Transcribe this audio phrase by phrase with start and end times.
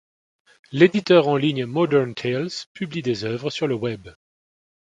[0.71, 4.09] L'éditeur en ligne Modern tales publie des œuvres sur le web.